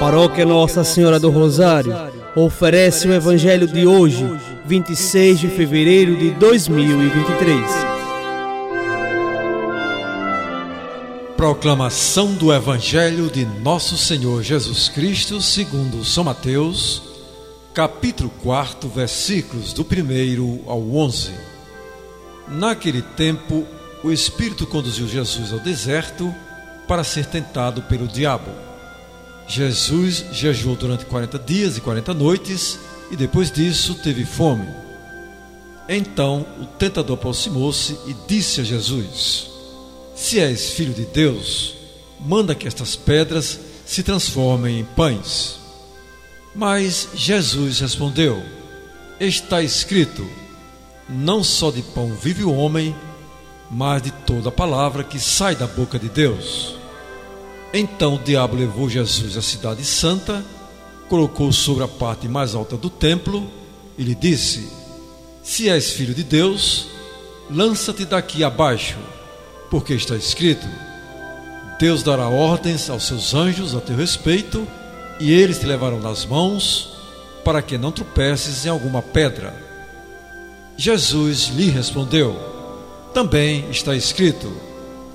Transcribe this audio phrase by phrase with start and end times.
[0.00, 1.94] Paróquia Nossa Senhora do Rosário
[2.34, 4.24] oferece o Evangelho de hoje,
[4.64, 7.60] 26 de fevereiro de 2023.
[11.36, 17.02] Proclamação do Evangelho de Nosso Senhor Jesus Cristo, segundo São Mateus,
[17.74, 21.30] capítulo 4, versículos do 1 ao 11.
[22.48, 23.66] Naquele tempo,
[24.02, 26.34] o Espírito conduziu Jesus ao deserto
[26.88, 28.69] para ser tentado pelo diabo.
[29.50, 32.78] Jesus jejuou durante 40 dias e 40 noites
[33.10, 34.68] e depois disso teve fome.
[35.88, 39.50] Então o tentador aproximou-se e disse a Jesus:
[40.14, 41.74] Se és filho de Deus,
[42.20, 45.58] manda que estas pedras se transformem em pães.
[46.54, 48.40] Mas Jesus respondeu:
[49.18, 50.24] Está escrito:
[51.08, 52.94] Não só de pão vive o homem,
[53.68, 56.79] mas de toda palavra que sai da boca de Deus.
[57.72, 60.44] Então o diabo levou Jesus à cidade santa,
[61.08, 63.48] colocou sobre a parte mais alta do templo
[63.96, 64.68] e lhe disse:
[65.42, 66.88] Se és filho de Deus,
[67.48, 68.98] lança-te daqui abaixo,
[69.70, 70.66] porque está escrito:
[71.78, 74.66] Deus dará ordens aos seus anjos a teu respeito,
[75.20, 76.92] e eles te levarão nas mãos,
[77.44, 79.54] para que não tropeces em alguma pedra.
[80.76, 82.36] Jesus lhe respondeu:
[83.14, 84.52] Também está escrito: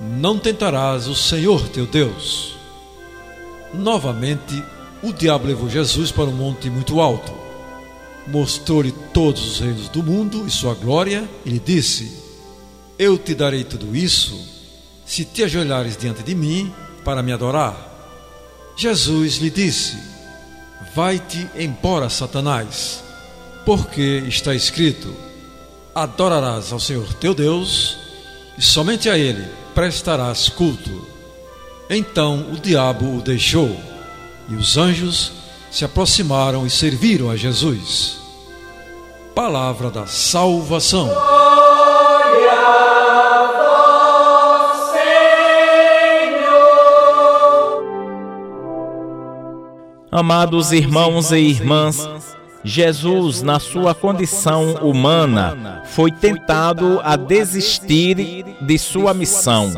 [0.00, 2.56] não tentarás o Senhor teu Deus.
[3.74, 4.62] Novamente,
[5.02, 7.32] o diabo levou Jesus para um monte muito alto,
[8.26, 12.10] mostrou-lhe todos os reinos do mundo e sua glória, e lhe disse:
[12.98, 14.38] Eu te darei tudo isso,
[15.04, 16.72] se te ajoelhares diante de mim
[17.04, 17.86] para me adorar.
[18.76, 19.96] Jesus lhe disse:
[20.94, 23.02] Vai-te embora, Satanás,
[23.64, 25.12] porque está escrito:
[25.94, 27.96] Adorarás ao Senhor teu Deus,
[28.56, 31.06] e somente a Ele prestarás culto.
[31.88, 33.76] Então o diabo o deixou,
[34.48, 35.30] e os anjos
[35.70, 38.18] se aproximaram e serviram a Jesus.
[39.36, 41.08] Palavra da salvação.
[50.10, 52.04] Amados irmãos e irmãs,
[52.64, 59.72] Jesus, na sua condição humana, foi tentado a desistir de sua missão.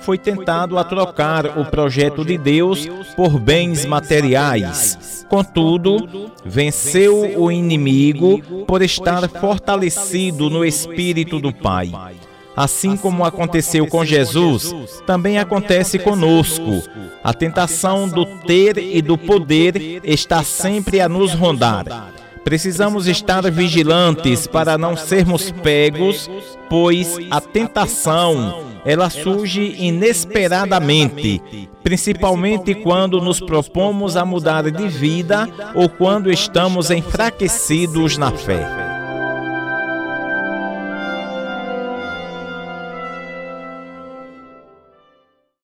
[0.00, 5.24] Foi tentado a trocar o projeto de Deus por bens materiais.
[5.28, 11.92] Contudo, venceu o inimigo por estar fortalecido no Espírito do Pai.
[12.56, 14.74] Assim como aconteceu com Jesus,
[15.06, 16.82] também acontece conosco.
[17.22, 21.86] A tentação do ter e do poder está sempre a nos rondar.
[22.44, 26.28] Precisamos estar vigilantes para não sermos pegos,
[26.68, 31.40] pois a tentação ela surge inesperadamente,
[31.84, 38.81] principalmente quando nos propomos a mudar de vida ou quando estamos enfraquecidos na fé.